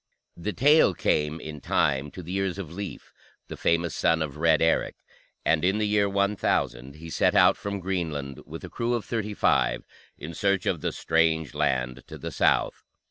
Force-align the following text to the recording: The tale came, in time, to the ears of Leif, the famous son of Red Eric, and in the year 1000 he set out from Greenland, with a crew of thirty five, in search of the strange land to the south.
The 0.35 0.51
tale 0.51 0.95
came, 0.95 1.39
in 1.39 1.61
time, 1.61 2.09
to 2.09 2.23
the 2.23 2.33
ears 2.35 2.57
of 2.57 2.73
Leif, 2.73 3.13
the 3.49 3.55
famous 3.55 3.93
son 3.93 4.23
of 4.23 4.37
Red 4.37 4.59
Eric, 4.59 4.95
and 5.45 5.63
in 5.63 5.77
the 5.77 5.85
year 5.85 6.09
1000 6.09 6.95
he 6.95 7.07
set 7.11 7.35
out 7.35 7.55
from 7.55 7.79
Greenland, 7.79 8.41
with 8.47 8.63
a 8.63 8.69
crew 8.71 8.95
of 8.95 9.05
thirty 9.05 9.35
five, 9.35 9.83
in 10.17 10.33
search 10.33 10.65
of 10.65 10.81
the 10.81 10.91
strange 10.91 11.53
land 11.53 12.03
to 12.07 12.17
the 12.17 12.31
south. 12.31 12.81